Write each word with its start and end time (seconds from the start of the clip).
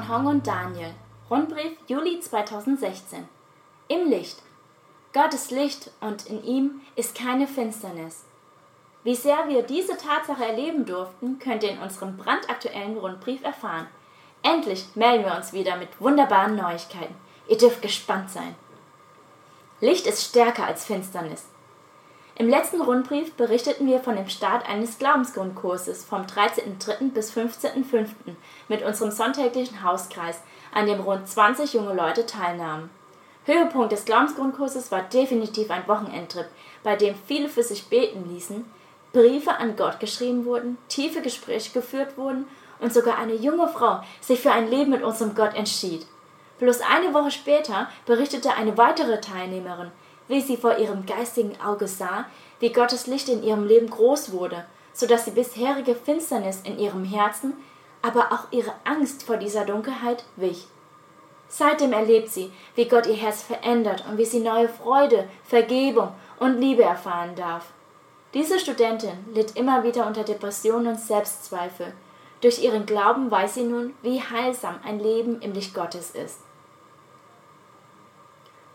von 0.00 0.08
Hong 0.08 0.26
und 0.26 0.46
Daniel. 0.46 0.94
Rundbrief 1.28 1.76
Juli 1.86 2.20
2016. 2.20 3.28
Im 3.88 4.08
Licht. 4.08 4.38
Gott 5.12 5.34
ist 5.34 5.50
Licht 5.50 5.90
und 6.00 6.26
in 6.26 6.42
ihm 6.44 6.80
ist 6.96 7.14
keine 7.14 7.46
Finsternis. 7.46 8.24
Wie 9.02 9.14
sehr 9.14 9.48
wir 9.48 9.62
diese 9.62 9.96
Tatsache 9.96 10.44
erleben 10.44 10.86
durften, 10.86 11.38
könnt 11.38 11.64
ihr 11.64 11.72
in 11.72 11.80
unserem 11.80 12.16
brandaktuellen 12.16 12.96
Rundbrief 12.96 13.42
erfahren. 13.42 13.88
Endlich 14.42 14.84
melden 14.94 15.24
wir 15.24 15.36
uns 15.36 15.52
wieder 15.52 15.76
mit 15.76 16.00
wunderbaren 16.00 16.56
Neuigkeiten. 16.56 17.14
Ihr 17.48 17.58
dürft 17.58 17.82
gespannt 17.82 18.30
sein. 18.30 18.54
Licht 19.80 20.06
ist 20.06 20.24
stärker 20.24 20.66
als 20.66 20.84
Finsternis. 20.84 21.46
Im 22.40 22.48
letzten 22.48 22.80
Rundbrief 22.80 23.34
berichteten 23.34 23.86
wir 23.86 24.00
von 24.00 24.16
dem 24.16 24.30
Start 24.30 24.66
eines 24.66 24.96
Glaubensgrundkurses 24.96 26.06
vom 26.06 26.22
13.03. 26.22 27.10
bis 27.12 27.36
15.05. 27.36 28.06
mit 28.66 28.82
unserem 28.82 29.10
sonntäglichen 29.10 29.82
Hauskreis, 29.82 30.40
an 30.72 30.86
dem 30.86 31.00
rund 31.00 31.28
20 31.28 31.74
junge 31.74 31.92
Leute 31.92 32.24
teilnahmen. 32.24 32.88
Höhepunkt 33.44 33.92
des 33.92 34.06
Glaubensgrundkurses 34.06 34.90
war 34.90 35.02
definitiv 35.02 35.70
ein 35.70 35.86
Wochenendtrip, 35.86 36.46
bei 36.82 36.96
dem 36.96 37.14
viele 37.26 37.50
für 37.50 37.62
sich 37.62 37.90
beten 37.90 38.26
ließen, 38.32 38.64
Briefe 39.12 39.58
an 39.58 39.76
Gott 39.76 40.00
geschrieben 40.00 40.46
wurden, 40.46 40.78
tiefe 40.88 41.20
Gespräche 41.20 41.72
geführt 41.74 42.16
wurden 42.16 42.46
und 42.78 42.94
sogar 42.94 43.18
eine 43.18 43.34
junge 43.34 43.68
Frau 43.68 44.00
sich 44.22 44.40
für 44.40 44.52
ein 44.52 44.70
Leben 44.70 44.92
mit 44.92 45.02
unserem 45.02 45.34
Gott 45.34 45.54
entschied. 45.54 46.06
Bloß 46.58 46.80
eine 46.80 47.12
Woche 47.12 47.32
später 47.32 47.90
berichtete 48.06 48.54
eine 48.54 48.78
weitere 48.78 49.20
Teilnehmerin, 49.20 49.92
wie 50.30 50.40
sie 50.40 50.56
vor 50.56 50.78
ihrem 50.78 51.06
geistigen 51.06 51.60
Auge 51.60 51.88
sah, 51.88 52.24
wie 52.60 52.72
Gottes 52.72 53.08
Licht 53.08 53.28
in 53.28 53.42
ihrem 53.42 53.66
Leben 53.66 53.90
groß 53.90 54.30
wurde, 54.30 54.64
so 54.92 55.06
dass 55.06 55.24
die 55.24 55.32
bisherige 55.32 55.96
Finsternis 55.96 56.60
in 56.62 56.78
ihrem 56.78 57.04
Herzen, 57.04 57.54
aber 58.00 58.32
auch 58.32 58.52
ihre 58.52 58.72
Angst 58.84 59.24
vor 59.24 59.38
dieser 59.38 59.64
Dunkelheit 59.64 60.24
wich. 60.36 60.68
Seitdem 61.48 61.92
erlebt 61.92 62.28
sie, 62.28 62.52
wie 62.76 62.86
Gott 62.86 63.06
ihr 63.06 63.16
Herz 63.16 63.42
verändert 63.42 64.04
und 64.08 64.18
wie 64.18 64.24
sie 64.24 64.38
neue 64.38 64.68
Freude, 64.68 65.28
Vergebung 65.42 66.12
und 66.38 66.60
Liebe 66.60 66.84
erfahren 66.84 67.34
darf. 67.34 67.66
Diese 68.32 68.60
Studentin 68.60 69.26
litt 69.34 69.56
immer 69.56 69.82
wieder 69.82 70.06
unter 70.06 70.22
Depressionen 70.22 70.92
und 70.92 71.00
Selbstzweifel. 71.00 71.92
Durch 72.40 72.62
ihren 72.62 72.86
Glauben 72.86 73.32
weiß 73.32 73.54
sie 73.54 73.64
nun, 73.64 73.94
wie 74.02 74.22
heilsam 74.22 74.78
ein 74.84 75.00
Leben 75.00 75.42
im 75.42 75.52
Licht 75.52 75.74
Gottes 75.74 76.12
ist. 76.12 76.38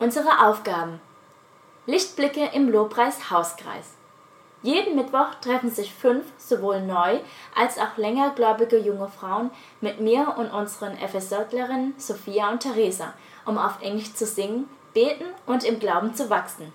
Unsere 0.00 0.44
Aufgaben 0.44 1.00
Lichtblicke 1.88 2.50
im 2.52 2.68
Lobpreis 2.68 3.30
Hauskreis. 3.30 3.94
Jeden 4.60 4.96
Mittwoch 4.96 5.36
treffen 5.40 5.70
sich 5.70 5.94
fünf 5.94 6.26
sowohl 6.36 6.80
neu 6.80 7.20
als 7.54 7.78
auch 7.78 7.96
längergläubige 7.96 8.76
junge 8.76 9.06
Frauen 9.06 9.52
mit 9.80 10.00
mir 10.00 10.34
und 10.36 10.50
unseren 10.50 10.96
FSJlerinnen 10.96 11.94
Sophia 11.96 12.50
und 12.50 12.58
Theresa, 12.58 13.12
um 13.44 13.56
auf 13.56 13.80
Englisch 13.82 14.14
zu 14.14 14.26
singen, 14.26 14.68
beten 14.94 15.26
und 15.46 15.62
im 15.62 15.78
Glauben 15.78 16.12
zu 16.16 16.28
wachsen. 16.28 16.72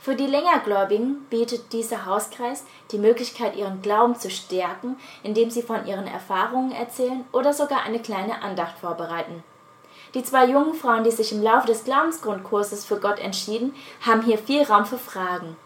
Für 0.00 0.14
die 0.14 0.26
Längergläubigen 0.26 1.26
bietet 1.28 1.74
dieser 1.74 2.06
Hauskreis 2.06 2.64
die 2.92 2.98
Möglichkeit, 2.98 3.56
ihren 3.56 3.82
Glauben 3.82 4.18
zu 4.18 4.30
stärken, 4.30 4.96
indem 5.22 5.50
sie 5.50 5.60
von 5.60 5.84
ihren 5.84 6.06
Erfahrungen 6.06 6.72
erzählen 6.72 7.26
oder 7.32 7.52
sogar 7.52 7.82
eine 7.82 8.00
kleine 8.00 8.40
Andacht 8.40 8.78
vorbereiten. 8.78 9.44
Die 10.14 10.24
zwei 10.24 10.46
jungen 10.46 10.74
Frauen, 10.74 11.04
die 11.04 11.10
sich 11.10 11.30
im 11.30 11.42
Laufe 11.42 11.68
des 11.68 11.84
Glaubensgrundkurses 11.84 12.84
für 12.84 12.98
Gott 12.98 13.20
entschieden, 13.20 13.74
haben 14.04 14.22
hier 14.22 14.38
viel 14.38 14.62
Raum 14.62 14.84
für 14.84 14.98
Fragen. 14.98 15.56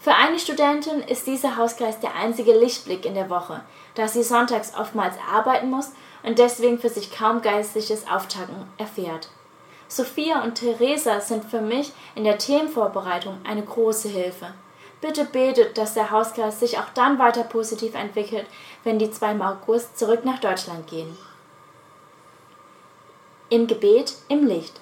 Für 0.00 0.14
eine 0.14 0.38
Studentin 0.38 1.00
ist 1.02 1.26
dieser 1.26 1.56
Hauskreis 1.56 2.00
der 2.00 2.16
einzige 2.16 2.58
Lichtblick 2.58 3.04
in 3.04 3.14
der 3.14 3.30
Woche, 3.30 3.60
da 3.94 4.08
sie 4.08 4.22
sonntags 4.22 4.72
oftmals 4.76 5.14
arbeiten 5.32 5.70
muss 5.70 5.92
und 6.22 6.38
deswegen 6.38 6.78
für 6.78 6.88
sich 6.88 7.12
kaum 7.12 7.42
geistliches 7.42 8.08
Auftanken 8.08 8.66
erfährt. 8.78 9.28
Sophia 9.88 10.42
und 10.42 10.54
Theresa 10.54 11.20
sind 11.20 11.44
für 11.44 11.60
mich 11.60 11.92
in 12.14 12.24
der 12.24 12.38
Themenvorbereitung 12.38 13.38
eine 13.44 13.62
große 13.62 14.08
Hilfe. 14.08 14.46
Bitte 15.02 15.24
betet, 15.24 15.76
dass 15.76 15.94
der 15.94 16.10
Hauskreis 16.10 16.60
sich 16.60 16.78
auch 16.78 16.88
dann 16.94 17.18
weiter 17.18 17.44
positiv 17.44 17.94
entwickelt, 17.94 18.46
wenn 18.84 18.98
die 18.98 19.10
zwei 19.10 19.32
im 19.32 19.42
August 19.42 19.98
zurück 19.98 20.24
nach 20.24 20.40
Deutschland 20.40 20.86
gehen. 20.86 21.16
Im 23.52 23.66
Gebet 23.66 24.14
im 24.28 24.46
Licht. 24.46 24.80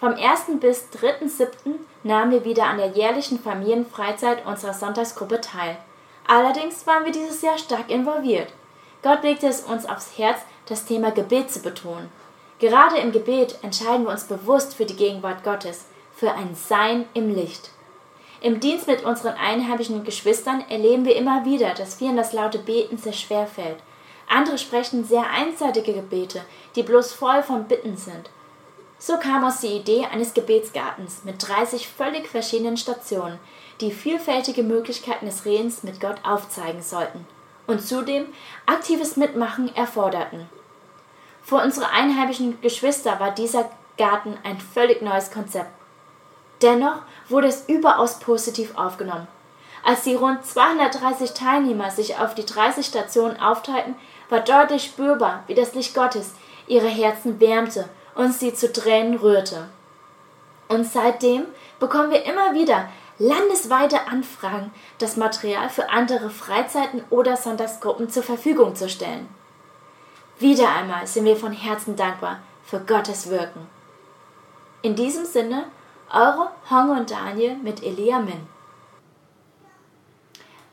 Vom 0.00 0.14
1. 0.14 0.58
bis 0.58 0.88
3.7. 1.00 1.46
nahmen 2.02 2.32
wir 2.32 2.44
wieder 2.44 2.64
an 2.64 2.78
der 2.78 2.88
jährlichen 2.88 3.38
Familienfreizeit 3.38 4.44
unserer 4.44 4.74
Sonntagsgruppe 4.74 5.40
teil. 5.40 5.76
Allerdings 6.26 6.84
waren 6.84 7.04
wir 7.04 7.12
dieses 7.12 7.42
Jahr 7.42 7.58
stark 7.58 7.88
involviert. 7.88 8.48
Gott 9.04 9.22
legte 9.22 9.46
es 9.46 9.60
uns 9.60 9.86
aufs 9.86 10.18
Herz, 10.18 10.40
das 10.66 10.84
Thema 10.84 11.12
Gebet 11.12 11.52
zu 11.52 11.62
betonen. 11.62 12.10
Gerade 12.58 12.96
im 12.96 13.12
Gebet 13.12 13.60
entscheiden 13.62 14.04
wir 14.04 14.10
uns 14.10 14.24
bewusst 14.24 14.74
für 14.74 14.84
die 14.84 14.96
Gegenwart 14.96 15.44
Gottes, 15.44 15.84
für 16.12 16.32
ein 16.32 16.56
Sein 16.56 17.04
im 17.14 17.32
Licht. 17.32 17.70
Im 18.40 18.58
Dienst 18.58 18.88
mit 18.88 19.04
unseren 19.04 19.36
einheimischen 19.36 20.02
Geschwistern 20.02 20.64
erleben 20.68 21.04
wir 21.04 21.14
immer 21.14 21.44
wieder, 21.44 21.72
dass 21.74 21.94
vielen 21.94 22.16
das 22.16 22.32
laute 22.32 22.58
Beten 22.58 22.98
sehr 22.98 23.12
schwer 23.12 23.46
fällt 23.46 23.78
andere 24.32 24.58
sprechen 24.58 25.04
sehr 25.04 25.28
einseitige 25.30 25.92
Gebete, 25.92 26.42
die 26.74 26.82
bloß 26.82 27.12
voll 27.12 27.42
von 27.42 27.64
Bitten 27.68 27.96
sind. 27.96 28.30
So 28.98 29.16
kam 29.18 29.44
aus 29.44 29.60
die 29.60 29.76
Idee 29.76 30.06
eines 30.06 30.32
Gebetsgartens 30.32 31.24
mit 31.24 31.46
30 31.46 31.88
völlig 31.88 32.28
verschiedenen 32.28 32.76
Stationen, 32.76 33.38
die 33.80 33.90
vielfältige 33.90 34.62
Möglichkeiten 34.62 35.26
des 35.26 35.44
Redens 35.44 35.82
mit 35.82 36.00
Gott 36.00 36.16
aufzeigen 36.24 36.82
sollten 36.82 37.26
und 37.66 37.86
zudem 37.86 38.26
aktives 38.66 39.16
Mitmachen 39.16 39.74
erforderten. 39.74 40.48
Für 41.42 41.56
unsere 41.56 41.90
einheimischen 41.90 42.60
Geschwister 42.60 43.18
war 43.18 43.32
dieser 43.32 43.68
Garten 43.98 44.38
ein 44.44 44.58
völlig 44.60 45.02
neues 45.02 45.30
Konzept. 45.30 45.70
Dennoch 46.62 47.02
wurde 47.28 47.48
es 47.48 47.68
überaus 47.68 48.20
positiv 48.20 48.76
aufgenommen. 48.76 49.26
Als 49.84 50.04
die 50.04 50.14
rund 50.14 50.46
230 50.46 51.32
Teilnehmer 51.32 51.90
sich 51.90 52.16
auf 52.18 52.36
die 52.36 52.46
30 52.46 52.86
Stationen 52.86 53.40
aufteilten, 53.40 53.96
war 54.32 54.40
deutlich 54.40 54.84
spürbar, 54.84 55.44
wie 55.46 55.54
das 55.54 55.74
Licht 55.74 55.94
Gottes 55.94 56.32
ihre 56.66 56.88
Herzen 56.88 57.38
wärmte 57.38 57.88
und 58.14 58.32
sie 58.32 58.54
zu 58.54 58.72
Tränen 58.72 59.18
rührte. 59.18 59.68
Und 60.68 60.86
seitdem 60.86 61.44
bekommen 61.78 62.10
wir 62.10 62.24
immer 62.24 62.54
wieder 62.54 62.88
landesweite 63.18 64.06
Anfragen, 64.08 64.72
das 64.98 65.18
Material 65.18 65.68
für 65.68 65.90
andere 65.90 66.30
Freizeiten 66.30 67.04
oder 67.10 67.36
Sonntagsgruppen 67.36 68.08
zur 68.08 68.22
Verfügung 68.22 68.74
zu 68.74 68.88
stellen. 68.88 69.28
Wieder 70.38 70.70
einmal 70.70 71.06
sind 71.06 71.26
wir 71.26 71.36
von 71.36 71.52
Herzen 71.52 71.94
dankbar 71.94 72.40
für 72.64 72.80
Gottes 72.80 73.28
Wirken. 73.28 73.68
In 74.80 74.96
diesem 74.96 75.26
Sinne, 75.26 75.66
eure 76.10 76.50
Hong 76.70 76.90
und 76.96 77.10
Daniel 77.10 77.56
mit 77.56 77.82
Elia 77.82 78.18
Min. 78.18 78.46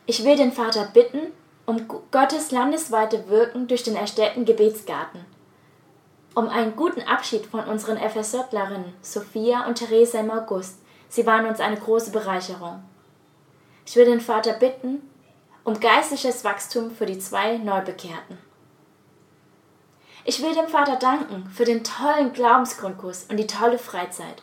Ich 0.05 0.23
will 0.23 0.37
den 0.37 0.53
Vater 0.53 0.89
bitten, 0.93 1.33
um 1.69 1.87
Gottes 2.09 2.49
landesweite 2.49 3.29
Wirken 3.29 3.67
durch 3.67 3.83
den 3.83 3.95
erstellten 3.95 4.43
Gebetsgarten, 4.43 5.23
um 6.33 6.49
einen 6.49 6.75
guten 6.75 7.03
Abschied 7.03 7.45
von 7.45 7.63
unseren 7.65 7.97
FSJlerinnen 7.97 8.91
Sophia 9.03 9.67
und 9.67 9.75
Theresa 9.75 10.19
im 10.19 10.31
August. 10.31 10.79
Sie 11.09 11.27
waren 11.27 11.45
uns 11.45 11.59
eine 11.59 11.77
große 11.77 12.09
Bereicherung. 12.09 12.83
Ich 13.85 13.95
will 13.95 14.05
den 14.05 14.19
Vater 14.19 14.53
bitten 14.53 15.03
um 15.63 15.79
geistliches 15.79 16.43
Wachstum 16.43 16.89
für 16.89 17.05
die 17.05 17.19
zwei 17.19 17.57
Neubekehrten. 17.57 18.39
Ich 20.25 20.41
will 20.41 20.55
dem 20.55 20.69
Vater 20.69 20.95
danken 20.95 21.47
für 21.51 21.65
den 21.65 21.83
tollen 21.83 22.33
Glaubensgrundkurs 22.33 23.27
und 23.29 23.37
die 23.37 23.45
tolle 23.45 23.77
Freizeit. 23.77 24.41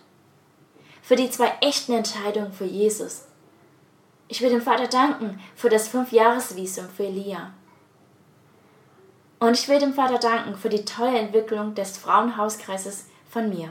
Für 1.03 1.17
die 1.17 1.31
zwei 1.31 1.53
echten 1.61 1.93
Entscheidungen 1.93 2.53
für 2.53 2.67
Jesus 2.67 3.25
ich 4.29 4.41
will 4.41 4.51
dem 4.51 4.63
Vater 4.63 4.89
danken 4.89 5.41
für 5.55 5.69
das 5.69 5.89
Fünfjahresvisum 5.89 6.89
für 6.89 7.05
Elia. 7.05 7.53
Und 9.39 9.59
ich 9.59 9.69
will 9.69 9.79
dem 9.79 9.93
Vater 9.93 10.19
danken 10.19 10.57
für 10.57 10.69
die 10.69 10.85
tolle 10.85 11.19
Entwicklung 11.19 11.75
des 11.75 11.99
Frauenhauskreises 11.99 13.07
von 13.29 13.49
mir. 13.49 13.71